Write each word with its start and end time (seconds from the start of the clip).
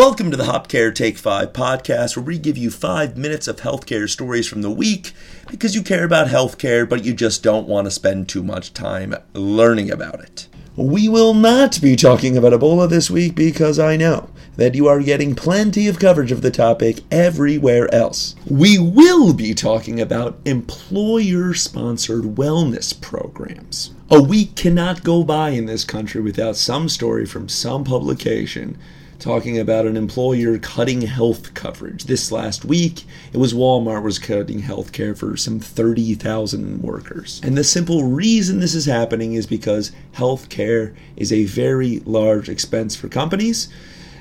Welcome 0.00 0.30
to 0.30 0.36
the 0.38 0.44
HopCare 0.44 0.94
Take 0.94 1.18
5 1.18 1.52
podcast, 1.52 2.16
where 2.16 2.24
we 2.24 2.38
give 2.38 2.56
you 2.56 2.70
five 2.70 3.18
minutes 3.18 3.46
of 3.46 3.56
healthcare 3.56 4.08
stories 4.08 4.48
from 4.48 4.62
the 4.62 4.70
week 4.70 5.12
because 5.50 5.74
you 5.74 5.82
care 5.82 6.04
about 6.04 6.28
healthcare, 6.28 6.88
but 6.88 7.04
you 7.04 7.12
just 7.12 7.42
don't 7.42 7.68
want 7.68 7.84
to 7.84 7.90
spend 7.90 8.26
too 8.26 8.42
much 8.42 8.72
time 8.72 9.14
learning 9.34 9.90
about 9.90 10.20
it. 10.20 10.48
We 10.74 11.06
will 11.10 11.34
not 11.34 11.82
be 11.82 11.96
talking 11.96 12.38
about 12.38 12.54
Ebola 12.54 12.88
this 12.88 13.10
week 13.10 13.34
because 13.34 13.78
I 13.78 13.98
know 13.98 14.30
that 14.56 14.74
you 14.74 14.88
are 14.88 15.00
getting 15.00 15.34
plenty 15.34 15.86
of 15.86 15.98
coverage 15.98 16.32
of 16.32 16.40
the 16.40 16.50
topic 16.50 17.00
everywhere 17.10 17.94
else. 17.94 18.36
We 18.46 18.78
will 18.78 19.34
be 19.34 19.52
talking 19.52 20.00
about 20.00 20.40
employer 20.46 21.52
sponsored 21.52 22.24
wellness 22.36 22.98
programs. 22.98 23.90
A 24.10 24.22
week 24.22 24.56
cannot 24.56 25.04
go 25.04 25.24
by 25.24 25.50
in 25.50 25.66
this 25.66 25.84
country 25.84 26.22
without 26.22 26.56
some 26.56 26.88
story 26.88 27.26
from 27.26 27.50
some 27.50 27.84
publication 27.84 28.78
talking 29.20 29.58
about 29.58 29.86
an 29.86 29.96
employer 29.96 30.58
cutting 30.58 31.02
health 31.02 31.54
coverage. 31.54 32.04
This 32.04 32.32
last 32.32 32.64
week, 32.64 33.04
it 33.32 33.36
was 33.36 33.52
Walmart 33.52 34.02
was 34.02 34.18
cutting 34.18 34.60
health 34.60 34.92
care 34.92 35.14
for 35.14 35.36
some 35.36 35.60
30,000 35.60 36.82
workers. 36.82 37.40
And 37.44 37.56
the 37.56 37.64
simple 37.64 38.04
reason 38.04 38.60
this 38.60 38.74
is 38.74 38.86
happening 38.86 39.34
is 39.34 39.46
because 39.46 39.92
health 40.12 40.48
care 40.48 40.94
is 41.16 41.32
a 41.32 41.44
very 41.44 42.00
large 42.00 42.48
expense 42.48 42.96
for 42.96 43.08
companies. 43.08 43.68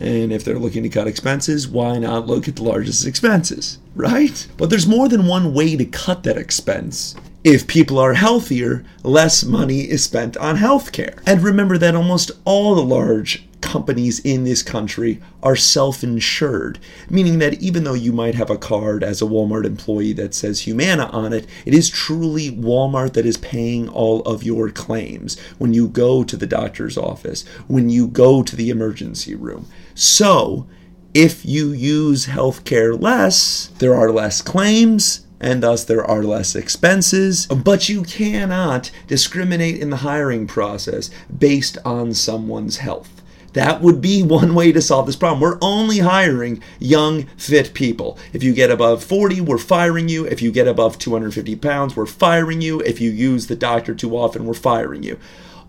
And 0.00 0.32
if 0.32 0.44
they're 0.44 0.58
looking 0.58 0.82
to 0.82 0.88
cut 0.88 1.06
expenses, 1.06 1.68
why 1.68 1.98
not 1.98 2.26
look 2.26 2.48
at 2.48 2.56
the 2.56 2.62
largest 2.62 3.06
expenses, 3.06 3.78
right? 3.94 4.46
But 4.56 4.70
there's 4.70 4.86
more 4.86 5.08
than 5.08 5.26
one 5.26 5.54
way 5.54 5.76
to 5.76 5.84
cut 5.84 6.24
that 6.24 6.38
expense. 6.38 7.14
If 7.44 7.66
people 7.66 7.98
are 7.98 8.14
healthier, 8.14 8.84
less 9.02 9.44
money 9.44 9.80
is 9.80 10.02
spent 10.02 10.36
on 10.38 10.56
healthcare. 10.56 11.22
And 11.26 11.42
remember 11.42 11.78
that 11.78 11.94
almost 11.94 12.32
all 12.44 12.74
the 12.74 12.82
large 12.82 13.46
companies 13.70 14.18
in 14.20 14.42
this 14.42 14.64
country 14.64 15.20
are 15.44 15.54
self 15.54 16.02
insured, 16.02 16.80
meaning 17.08 17.38
that 17.38 17.54
even 17.62 17.84
though 17.84 17.94
you 17.94 18.12
might 18.12 18.34
have 18.34 18.50
a 18.50 18.58
card 18.58 19.04
as 19.04 19.22
a 19.22 19.24
Walmart 19.24 19.64
employee 19.64 20.12
that 20.14 20.34
says 20.34 20.62
Humana 20.62 21.04
on 21.12 21.32
it, 21.32 21.46
it 21.64 21.72
is 21.72 21.88
truly 21.88 22.50
Walmart 22.50 23.12
that 23.12 23.24
is 23.24 23.36
paying 23.36 23.88
all 23.88 24.22
of 24.22 24.42
your 24.42 24.70
claims 24.70 25.38
when 25.58 25.72
you 25.72 25.86
go 25.86 26.24
to 26.24 26.36
the 26.36 26.48
doctor's 26.48 26.98
office, 26.98 27.46
when 27.68 27.88
you 27.88 28.08
go 28.08 28.42
to 28.42 28.56
the 28.56 28.70
emergency 28.70 29.36
room. 29.36 29.66
So, 29.94 30.66
if 31.14 31.46
you 31.46 31.70
use 31.70 32.26
healthcare 32.26 33.00
less, 33.00 33.68
there 33.78 33.94
are 33.94 34.10
less 34.10 34.42
claims, 34.42 35.26
and 35.40 35.62
thus 35.62 35.84
there 35.84 36.04
are 36.04 36.24
less 36.24 36.56
expenses. 36.56 37.46
But 37.46 37.88
you 37.88 38.02
cannot 38.02 38.90
discriminate 39.06 39.80
in 39.80 39.90
the 39.90 39.98
hiring 39.98 40.48
process 40.48 41.08
based 41.38 41.78
on 41.84 42.14
someone's 42.14 42.78
health. 42.78 43.19
That 43.52 43.80
would 43.80 44.00
be 44.00 44.22
one 44.22 44.54
way 44.54 44.72
to 44.72 44.80
solve 44.80 45.06
this 45.06 45.16
problem. 45.16 45.40
We're 45.40 45.58
only 45.60 45.98
hiring 45.98 46.62
young, 46.78 47.24
fit 47.36 47.74
people. 47.74 48.18
If 48.32 48.42
you 48.42 48.54
get 48.54 48.70
above 48.70 49.02
40, 49.02 49.40
we're 49.40 49.58
firing 49.58 50.08
you. 50.08 50.24
If 50.24 50.40
you 50.40 50.52
get 50.52 50.68
above 50.68 50.98
250 50.98 51.56
pounds, 51.56 51.96
we're 51.96 52.06
firing 52.06 52.60
you. 52.60 52.80
If 52.80 53.00
you 53.00 53.10
use 53.10 53.46
the 53.46 53.56
doctor 53.56 53.94
too 53.94 54.16
often, 54.16 54.44
we're 54.44 54.54
firing 54.54 55.02
you. 55.02 55.18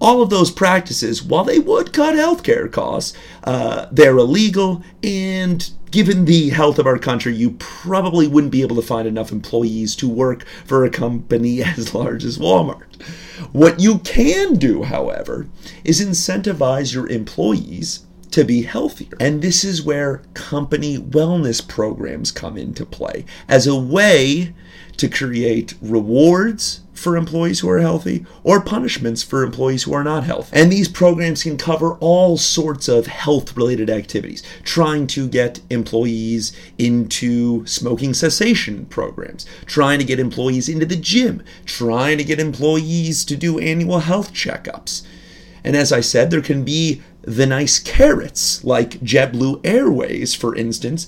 All 0.00 0.22
of 0.22 0.30
those 0.30 0.50
practices, 0.50 1.22
while 1.22 1.44
they 1.44 1.58
would 1.58 1.92
cut 1.92 2.14
healthcare 2.14 2.72
costs, 2.72 3.16
uh, 3.44 3.86
they're 3.92 4.16
illegal 4.16 4.82
and 5.02 5.70
given 5.90 6.24
the 6.24 6.50
health 6.50 6.78
of 6.78 6.86
our 6.86 6.98
country, 6.98 7.34
you 7.34 7.52
probably 7.52 8.26
wouldn't 8.26 8.52
be 8.52 8.62
able 8.62 8.76
to 8.76 8.82
find 8.82 9.06
enough 9.06 9.32
employees 9.32 9.96
to 9.96 10.08
work 10.08 10.44
for 10.64 10.84
a 10.84 10.90
company 10.90 11.62
as 11.64 11.94
large 11.94 12.24
as 12.24 12.38
Walmart. 12.38 12.86
What 13.52 13.80
you 13.80 13.98
can 13.98 14.54
do, 14.54 14.82
however, 14.82 15.46
is 15.84 16.00
incentivize 16.04 16.94
your 16.94 17.08
employees 17.08 18.06
to 18.30 18.44
be 18.44 18.62
healthier. 18.62 19.16
And 19.18 19.42
this 19.42 19.64
is 19.64 19.82
where 19.82 20.22
company 20.34 20.98
wellness 20.98 21.66
programs 21.66 22.30
come 22.30 22.56
into 22.56 22.86
play 22.86 23.24
as 23.48 23.66
a 23.66 23.76
way 23.76 24.54
to 24.96 25.08
create 25.08 25.74
rewards 25.80 26.80
for 26.92 27.16
employees 27.16 27.60
who 27.60 27.70
are 27.70 27.78
healthy 27.78 28.26
or 28.44 28.60
punishments 28.60 29.22
for 29.22 29.42
employees 29.42 29.84
who 29.84 29.94
are 29.94 30.04
not 30.04 30.24
healthy. 30.24 30.54
And 30.54 30.70
these 30.70 30.88
programs 30.88 31.42
can 31.42 31.56
cover 31.56 31.94
all 31.94 32.36
sorts 32.36 32.88
of 32.88 33.06
health 33.06 33.56
related 33.56 33.88
activities, 33.88 34.42
trying 34.62 35.06
to 35.08 35.26
get 35.26 35.60
employees 35.70 36.52
into 36.76 37.64
smoking 37.66 38.12
cessation 38.12 38.84
programs, 38.86 39.46
trying 39.64 39.98
to 39.98 40.04
get 40.04 40.20
employees 40.20 40.68
into 40.68 40.84
the 40.84 40.96
gym, 40.96 41.42
trying 41.64 42.18
to 42.18 42.24
get 42.24 42.38
employees 42.38 43.24
to 43.24 43.36
do 43.36 43.58
annual 43.58 44.00
health 44.00 44.34
checkups. 44.34 45.02
And 45.64 45.76
as 45.76 45.92
I 45.92 46.00
said, 46.00 46.30
there 46.30 46.42
can 46.42 46.64
be 46.64 47.02
the 47.22 47.46
nice 47.46 47.78
carrots, 47.78 48.64
like 48.64 49.00
JetBlue 49.00 49.60
Airways, 49.64 50.34
for 50.34 50.54
instance, 50.54 51.06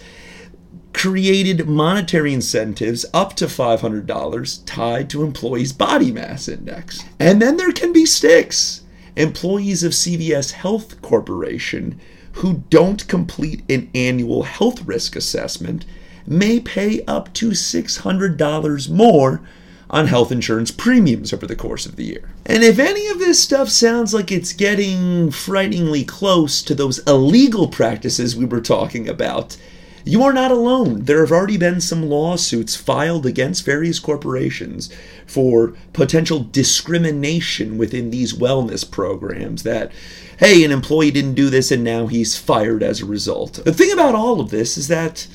created 0.93 1.67
monetary 1.67 2.34
incentives 2.34 3.06
up 3.15 3.34
to 3.37 3.47
$500 3.47 4.62
tied 4.67 5.11
to 5.11 5.23
employees' 5.23 5.73
body 5.73 6.12
mass 6.12 6.49
index. 6.49 7.03
And 7.19 7.41
then 7.41 7.56
there 7.56 7.73
can 7.73 7.93
be 7.93 8.06
sticks. 8.06 8.83
Employees 9.17 9.83
of 9.83 9.93
CVS 9.93 10.53
Health 10.53 11.00
Corporation 11.03 11.99
who 12.37 12.65
don't 12.71 13.06
complete 13.09 13.62
an 13.71 13.91
annual 13.94 14.43
health 14.43 14.87
risk 14.87 15.17
assessment 15.17 15.84
may 16.27 16.61
pay 16.61 17.03
up 17.05 17.33
to 17.34 17.50
$600 17.50 18.91
more 18.91 19.43
on 19.92 20.06
health 20.06 20.32
insurance 20.32 20.70
premiums 20.70 21.32
over 21.32 21.47
the 21.47 21.54
course 21.54 21.84
of 21.84 21.97
the 21.97 22.04
year. 22.04 22.30
And 22.47 22.64
if 22.64 22.78
any 22.78 23.06
of 23.08 23.19
this 23.19 23.42
stuff 23.42 23.69
sounds 23.69 24.14
like 24.14 24.32
it's 24.32 24.54
getting 24.54 25.30
frighteningly 25.30 26.04
close 26.04 26.62
to 26.62 26.75
those 26.75 26.98
illegal 27.00 27.69
practices 27.69 28.34
we 28.34 28.47
were 28.47 28.62
talking 28.62 29.06
about, 29.06 29.58
you 30.04 30.22
are 30.22 30.32
not 30.32 30.50
alone. 30.50 31.04
There 31.04 31.20
have 31.20 31.31
already 31.31 31.58
been 31.58 31.81
some 31.81 32.08
lawsuits 32.08 32.75
filed 32.75 33.26
against 33.26 33.64
various 33.64 33.98
corporations 33.98 34.91
for 35.26 35.75
potential 35.92 36.41
discrimination 36.50 37.78
within 37.78 38.10
these 38.10 38.32
wellness 38.32 38.91
programs 38.91 39.62
that, 39.62 39.92
hey, 40.38 40.64
an 40.64 40.72
employee 40.72 41.12
didn't 41.12 41.34
do 41.34 41.50
this 41.50 41.70
and 41.70 41.84
now 41.84 42.06
he's 42.06 42.36
fired 42.36 42.82
as 42.82 43.00
a 43.00 43.06
result. 43.06 43.60
The 43.64 43.72
thing 43.72 43.92
about 43.92 44.14
all 44.14 44.41
of 44.41 44.50
this 44.50 44.76
is 44.76 44.88
that 44.88 45.28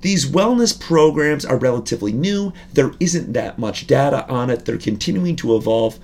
these 0.00 0.26
wellness 0.26 0.78
programs 0.78 1.44
are 1.44 1.58
relatively 1.58 2.12
new. 2.12 2.52
There 2.72 2.92
isn't 3.00 3.32
that 3.32 3.58
much 3.58 3.86
data 3.86 4.28
on 4.28 4.48
it. 4.48 4.64
They're 4.64 4.78
continuing 4.78 5.36
to 5.36 5.56
evolve. 5.56 5.98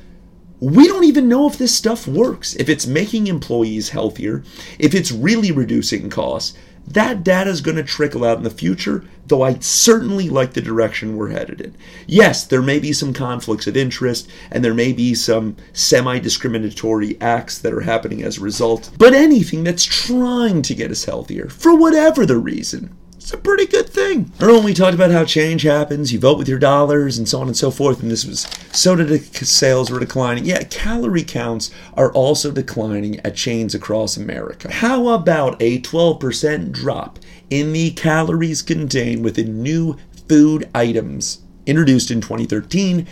We 0.61 0.89
don't 0.89 1.05
even 1.05 1.29
know 1.29 1.47
if 1.49 1.59
this 1.59 1.75
stuff 1.75 2.09
works, 2.09 2.57
if 2.57 2.69
it's 2.69 2.87
making 2.87 3.27
employees 3.27 3.91
healthier, 3.91 4.43
if 4.79 4.95
it's 4.95 5.13
really 5.13 5.53
reducing 5.53 6.11
costs. 6.11 6.57
That 6.87 7.25
data 7.25 7.51
is 7.51 7.61
going 7.61 7.77
to 7.77 7.83
trickle 7.83 8.25
out 8.25 8.37
in 8.37 8.45
the 8.45 8.51
future, 8.51 9.05
though 9.27 9.43
I 9.43 9.59
certainly 9.61 10.29
like 10.29 10.53
the 10.53 10.61
direction 10.61 11.17
we're 11.17 11.31
headed 11.31 11.61
in. 11.61 11.75
Yes, 12.07 12.45
there 12.45 12.61
may 12.61 12.79
be 12.79 12.93
some 12.93 13.15
conflicts 13.15 13.67
of 13.67 13.77
interest 13.77 14.29
and 14.51 14.63
there 14.63 14.75
may 14.75 14.93
be 14.93 15.15
some 15.15 15.57
semi 15.73 16.19
discriminatory 16.19 17.19
acts 17.21 17.59
that 17.59 17.73
are 17.73 17.81
happening 17.81 18.23
as 18.23 18.37
a 18.37 18.43
result, 18.43 18.91
but 18.99 19.15
anything 19.15 19.65
that's 19.65 19.85
trying 19.85 20.61
to 20.63 20.75
get 20.75 20.91
us 20.91 21.05
healthier, 21.05 21.49
for 21.49 21.75
whatever 21.75 22.27
the 22.27 22.39
reason, 22.39 22.95
it's 23.25 23.33
a 23.33 23.39
pretty 23.39 23.65
good 23.65 23.89
thing. 23.89 24.31
Earlier 24.39 24.63
we 24.63 24.75
talked 24.75 24.95
about 24.95 25.11
how 25.11 25.25
change 25.25 25.63
happens, 25.63 26.13
you 26.13 26.19
vote 26.19 26.37
with 26.37 26.47
your 26.47 26.59
dollars, 26.59 27.17
and 27.17 27.27
so 27.27 27.41
on 27.41 27.47
and 27.47 27.57
so 27.57 27.71
forth, 27.71 28.03
and 28.03 28.11
this 28.11 28.27
was 28.27 28.43
soda 28.71 29.19
sales 29.19 29.91
were 29.91 29.99
declining. 29.99 30.45
Yeah, 30.45 30.63
calorie 30.65 31.25
counts 31.25 31.71
are 31.95 32.13
also 32.13 32.53
declining 32.53 33.21
at 33.21 33.35
chains 33.35 33.75
across 33.75 34.19
America. 34.19 34.71
How 34.71 35.09
about 35.09 35.57
a 35.63 35.81
12% 35.81 36.71
drop 36.71 37.19
in 37.49 37.73
the 37.73 37.93
calories 37.93 38.61
contained 38.61 39.25
within 39.25 39.63
new 39.63 39.97
food 40.29 40.69
items 40.75 41.41
introduced 41.65 42.11
in 42.11 42.21
2013 42.21 43.07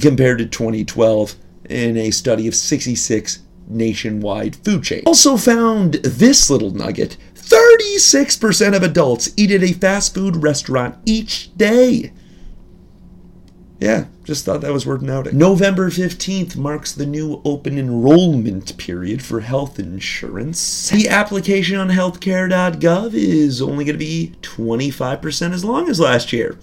compared 0.00 0.38
to 0.38 0.46
2012 0.46 1.34
in 1.68 1.98
a 1.98 2.10
study 2.10 2.48
of 2.48 2.54
66 2.54 3.40
nationwide 3.74 4.56
food 4.56 4.84
chain. 4.84 5.02
Also 5.06 5.36
found 5.36 5.94
this 5.94 6.50
little 6.50 6.70
nugget 6.70 7.16
36% 7.34 8.76
of 8.76 8.82
adults 8.82 9.30
eat 9.36 9.50
at 9.50 9.62
a 9.62 9.72
fast 9.72 10.14
food 10.14 10.36
restaurant 10.36 10.96
each 11.04 11.54
day. 11.56 12.12
Yeah, 13.82 14.04
just 14.22 14.44
thought 14.44 14.60
that 14.60 14.72
was 14.72 14.86
worth 14.86 15.02
noting. 15.02 15.36
November 15.36 15.90
15th 15.90 16.56
marks 16.56 16.92
the 16.92 17.04
new 17.04 17.42
open 17.44 17.78
enrollment 17.78 18.78
period 18.78 19.22
for 19.22 19.40
health 19.40 19.80
insurance. 19.80 20.88
The 20.88 21.08
application 21.08 21.76
on 21.78 21.88
healthcare.gov 21.88 23.12
is 23.12 23.60
only 23.60 23.84
going 23.84 23.94
to 23.94 23.98
be 23.98 24.34
25% 24.42 25.52
as 25.52 25.64
long 25.64 25.88
as 25.88 25.98
last 25.98 26.32
year. 26.32 26.56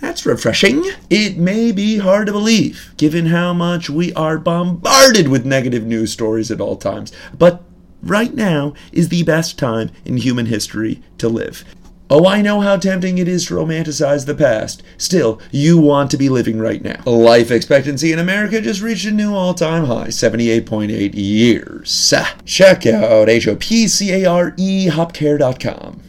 That's 0.00 0.24
refreshing. 0.24 0.82
It 1.10 1.36
may 1.36 1.72
be 1.72 1.98
hard 1.98 2.26
to 2.26 2.32
believe, 2.32 2.92
given 2.96 3.26
how 3.26 3.52
much 3.52 3.90
we 3.90 4.12
are 4.14 4.38
bombarded 4.38 5.28
with 5.28 5.44
negative 5.44 5.84
news 5.84 6.12
stories 6.12 6.50
at 6.50 6.60
all 6.60 6.76
times, 6.76 7.12
but 7.36 7.62
right 8.02 8.34
now 8.34 8.72
is 8.92 9.10
the 9.10 9.22
best 9.24 9.58
time 9.58 9.90
in 10.04 10.16
human 10.16 10.46
history 10.46 11.02
to 11.18 11.28
live. 11.28 11.64
Oh, 12.12 12.26
I 12.26 12.42
know 12.42 12.60
how 12.60 12.76
tempting 12.76 13.18
it 13.18 13.28
is 13.28 13.46
to 13.46 13.54
romanticize 13.54 14.26
the 14.26 14.34
past. 14.34 14.82
Still, 14.98 15.40
you 15.52 15.78
want 15.78 16.10
to 16.10 16.16
be 16.16 16.28
living 16.28 16.58
right 16.58 16.82
now. 16.82 17.00
Life 17.04 17.52
expectancy 17.52 18.10
in 18.10 18.18
America 18.18 18.60
just 18.60 18.82
reached 18.82 19.06
a 19.06 19.12
new 19.12 19.32
all 19.32 19.54
time 19.54 19.84
high 19.84 20.08
78.8 20.08 21.12
years. 21.14 22.10
Check 22.44 22.84
out 22.84 23.28
HOPCARE, 23.28 24.56
hopcare.com. 24.90 26.00